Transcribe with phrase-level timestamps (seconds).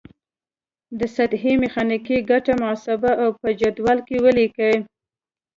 [0.99, 4.75] د سطحې میخانیکي ګټه محاسبه او په جدول کې ولیکئ.